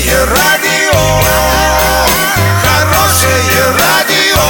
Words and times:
Хорошее 0.00 0.24
радио, 0.24 0.98
хорошее 2.62 3.64
радио, 3.78 4.40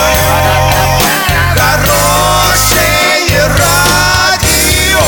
хорошее 1.56 3.48
радио. 3.58 5.00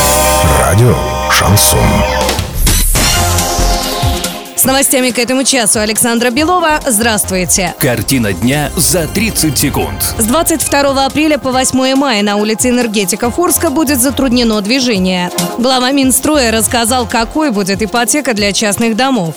Радио 0.59 0.97
Шансон. 1.31 1.79
С 4.57 4.65
новостями 4.65 5.11
к 5.11 5.19
этому 5.19 5.43
часу 5.43 5.79
Александра 5.79 6.29
Белова. 6.29 6.79
Здравствуйте. 6.85 7.75
Картина 7.79 8.33
дня 8.33 8.71
за 8.75 9.07
30 9.07 9.57
секунд. 9.57 10.01
С 10.17 10.25
22 10.25 11.05
апреля 11.05 11.37
по 11.37 11.51
8 11.51 11.95
мая 11.95 12.21
на 12.21 12.35
улице 12.35 12.69
Энергетика 12.69 13.29
Фурска 13.31 13.69
будет 13.69 14.01
затруднено 14.01 14.61
движение. 14.61 15.31
Глава 15.57 15.91
Минстроя 15.91 16.51
рассказал, 16.51 17.05
какой 17.07 17.51
будет 17.51 17.81
ипотека 17.81 18.33
для 18.33 18.53
частных 18.53 18.95
домов. 18.95 19.35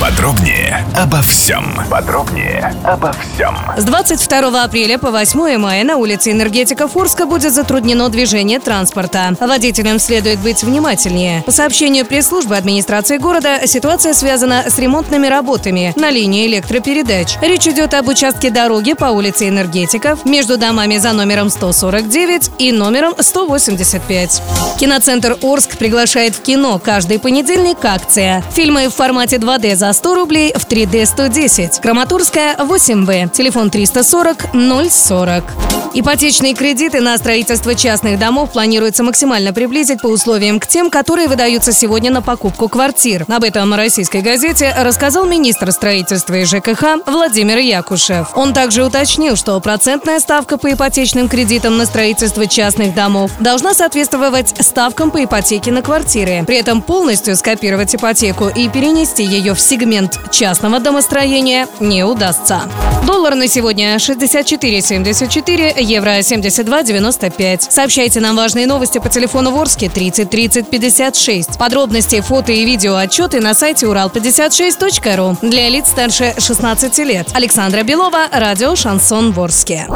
Подробнее 0.00 0.84
обо 0.94 1.22
всем. 1.22 1.74
Подробнее 1.90 2.74
обо 2.84 3.12
всем. 3.12 3.56
С 3.76 3.84
22 3.84 4.62
апреля 4.62 4.98
по 4.98 5.10
8 5.10 5.56
мая 5.56 5.84
на 5.84 5.96
улице 5.96 6.32
Энергетика 6.32 6.86
Фурска 6.86 7.24
будет 7.24 7.54
затруднено 7.54 8.08
движение 8.08 8.60
транспорта. 8.60 9.34
Водителям 9.40 9.98
следует 9.98 10.38
быть 10.40 10.62
внимательнее. 10.62 11.42
По 11.44 11.52
сообщению 11.52 12.04
пресс-службы 12.04 12.56
администрации 12.56 13.16
города, 13.16 13.66
ситуация 13.66 14.12
связана 14.12 14.64
с 14.68 14.78
ремонтными 14.78 15.28
работами 15.28 15.94
на 15.96 16.10
линии 16.10 16.46
электропередач. 16.46 17.36
Речь 17.40 17.66
идет 17.66 17.94
об 17.94 18.08
участке 18.08 18.50
дороги 18.50 18.92
по 18.92 19.06
улице 19.06 19.48
Энергетиков 19.48 20.24
между 20.26 20.58
домами 20.58 20.98
за 20.98 21.12
номером 21.12 21.48
149 21.48 22.50
и 22.58 22.72
номером 22.72 23.14
185. 23.18 24.42
Киноцентр 24.78 25.38
Орск 25.42 25.78
приглашает 25.78 26.34
в 26.34 26.42
кино 26.42 26.78
каждый 26.82 27.18
понедельник 27.18 27.78
акция. 27.82 28.42
Фильмы 28.52 28.88
в 28.88 28.94
формате 28.94 29.36
2D 29.36 29.75
за 29.76 29.92
100 29.92 30.14
рублей, 30.14 30.52
в 30.54 30.66
3D 30.66 31.06
110. 31.06 31.80
Краматорская 31.80 32.56
8В. 32.56 33.30
Телефон 33.30 33.70
340 33.70 34.46
040. 34.90 35.75
Ипотечные 35.94 36.54
кредиты 36.54 37.00
на 37.00 37.16
строительство 37.16 37.74
частных 37.74 38.18
домов 38.18 38.52
планируется 38.52 39.02
максимально 39.02 39.54
приблизить 39.54 40.02
по 40.02 40.08
условиям 40.08 40.60
к 40.60 40.66
тем, 40.66 40.90
которые 40.90 41.26
выдаются 41.26 41.72
сегодня 41.72 42.10
на 42.10 42.20
покупку 42.20 42.68
квартир. 42.68 43.24
Об 43.28 43.44
этом 43.44 43.72
российской 43.74 44.20
газете 44.20 44.74
рассказал 44.78 45.26
министр 45.26 45.72
строительства 45.72 46.34
и 46.34 46.44
ЖКХ 46.44 47.06
Владимир 47.06 47.58
Якушев. 47.58 48.28
Он 48.34 48.52
также 48.52 48.84
уточнил, 48.84 49.36
что 49.36 49.58
процентная 49.60 50.20
ставка 50.20 50.58
по 50.58 50.70
ипотечным 50.70 51.28
кредитам 51.28 51.78
на 51.78 51.86
строительство 51.86 52.46
частных 52.46 52.94
домов 52.94 53.30
должна 53.40 53.72
соответствовать 53.72 54.54
ставкам 54.60 55.10
по 55.10 55.24
ипотеке 55.24 55.72
на 55.72 55.80
квартиры. 55.80 56.44
При 56.46 56.56
этом 56.56 56.82
полностью 56.82 57.36
скопировать 57.36 57.94
ипотеку 57.94 58.48
и 58.48 58.68
перенести 58.68 59.24
ее 59.24 59.54
в 59.54 59.60
сегмент 59.60 60.18
частного 60.30 60.78
домостроения 60.78 61.68
не 61.80 62.04
удастся. 62.04 62.62
Доллар 63.06 63.36
на 63.36 63.46
сегодня 63.46 63.94
64,74, 63.96 65.80
евро 65.80 66.18
72,95. 66.18 67.70
Сообщайте 67.70 68.18
нам 68.18 68.34
важные 68.34 68.66
новости 68.66 68.98
по 68.98 69.08
телефону 69.08 69.52
Ворске 69.52 69.88
30 69.88 70.28
30 70.28 70.68
56. 70.68 71.56
Подробности, 71.56 72.20
фото 72.20 72.50
и 72.50 72.64
видео 72.64 72.96
отчеты 72.96 73.40
на 73.40 73.54
сайте 73.54 73.86
урал56.ру 73.86 75.36
для 75.40 75.68
лиц 75.68 75.86
старше 75.86 76.34
16 76.36 76.98
лет. 76.98 77.28
Александра 77.32 77.84
Белова, 77.84 78.26
радио 78.32 78.74
«Шансон 78.74 79.30
Ворске». 79.30 79.86